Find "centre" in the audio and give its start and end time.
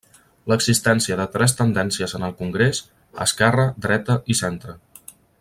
4.43-4.77